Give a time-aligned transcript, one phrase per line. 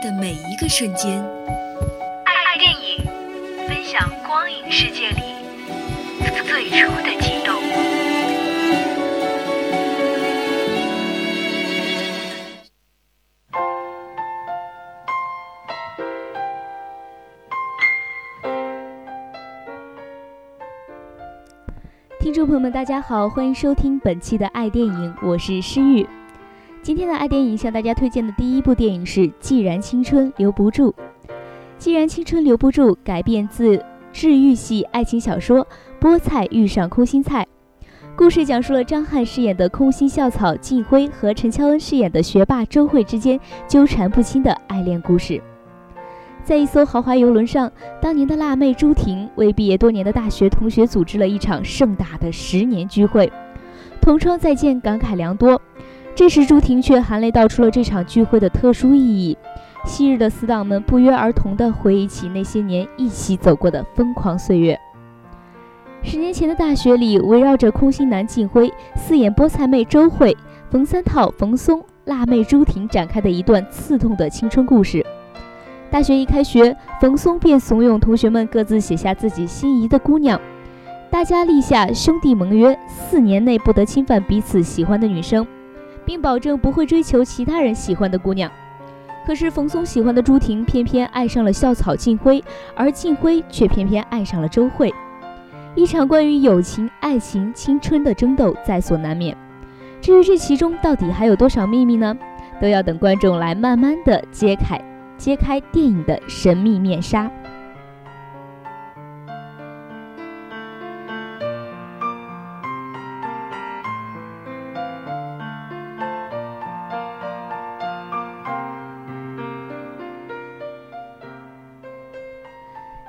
[0.00, 1.22] 的每一个瞬间。
[2.24, 3.04] 爱电影，
[3.68, 5.20] 分享光影世界里
[6.46, 7.60] 最初的激动。
[22.20, 26.06] 听众朋友们，大家好，欢迎收听本期的爱电影，我是诗玉。
[26.82, 30.90] 今天的爱电影向大家推荐的第一部电影是《既然青春留不住》。
[31.76, 33.84] 《既然青春留不住》改编自
[34.14, 35.58] 治愈系爱情小说
[36.00, 37.46] 《菠菜遇上空心菜》，
[38.16, 45.38] 故事讲述了张翰饰演的空心校草靳辉和陈乔恩饰演的学霸周慧之间纠缠不清的爱恋故事。
[46.42, 47.70] 在一艘豪华游轮上，
[48.00, 53.30] 当年的辣妹朱婷为毕业多年的大学同学组织了一场盛大的十年聚会，
[54.00, 55.60] 同窗再见，感慨良多。
[56.20, 59.38] 这时，朱婷却含泪道出了这场聚会的特殊意义。
[59.86, 64.78] 昔日的死党们不约而同地回忆起那些年一起走过的疯狂岁月。
[66.02, 70.36] 十年前的大学里，围绕着空心男靳辉四眼菠菜妹周慧、
[70.70, 75.02] 冯三套冯松、辣妹朱婷展开的一段刺痛的青春故事。
[75.90, 80.38] 大学一开学，冯松便怂恿同学们各自写下自己心仪的姑娘，
[81.10, 85.46] 大家立下兄弟盟约，四年内不得侵犯彼此喜欢的女生，
[86.10, 88.50] 并保证不会追求其他人喜欢的姑娘。
[89.24, 92.42] 可是冯松喜欢的朱婷偏偏爱上了校草靳辉，
[92.74, 94.92] 而靳辉却偏偏爱上了周慧，
[95.76, 99.36] 一场关于友情、爱情、青春的争斗在所难免。
[100.00, 102.12] 至于这其中到底还有多少秘密呢？
[102.60, 104.80] 都要等观众来慢慢的揭开。
[105.16, 107.30] 揭开电影的神秘面纱。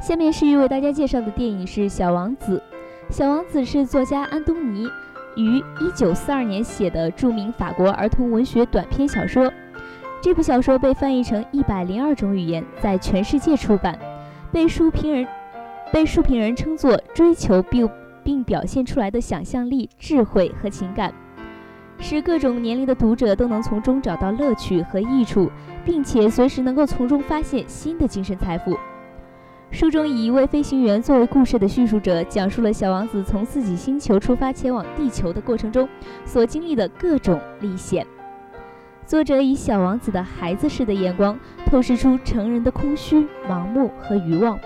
[0.00, 2.62] 下面是为大家介绍的电影是《小王子》。
[3.14, 4.88] 《小王子》是作家安东尼
[5.36, 9.52] 于1942年写的著名法国儿童文学短篇小说。
[10.22, 13.98] 这部小说被翻译成一百零二种语言，在全世界出版，
[14.50, 15.28] 被书评人
[15.92, 17.88] 被书评人称作追求并
[18.24, 21.12] 并表现出来的想象力、智慧和情感，
[21.98, 25.50] 使各种年龄的读者都能从中找到乐趣和益处，
[25.84, 28.74] 并且随时能够从中发现新的精神财富。
[29.70, 35.88] 书中以一位飞行员作为故事的叙述者，讲述了小王子从自己星球出发前往地球的过程中
[36.24, 38.04] 所经历的各种历险。
[39.06, 44.58] 作者以小王子的孩子式的眼光，透视出成人的空虚、盲目和欲望，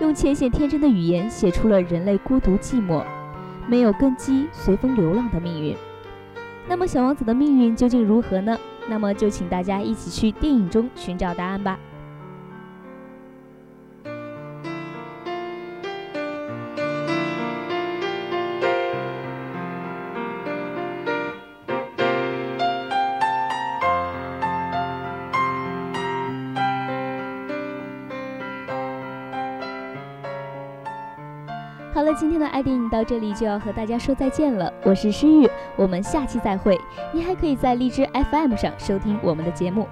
[0.00, 3.04] 用浅显天真的语言写出了人类孤独寂寞、
[3.68, 5.76] 没有根基、随风流浪的命运。
[6.68, 8.58] 那么，小王子的命运究竟如何呢？
[8.88, 11.78] 那么，就请大家一起去电影中寻找答案吧。
[31.94, 34.72] 好了，今天的爱电影到这里就要和大家说再见了。
[34.82, 36.74] 我是诗雨，我们下期再会。
[37.12, 39.86] 你还可以在荔枝 FM 上收听我们的节目。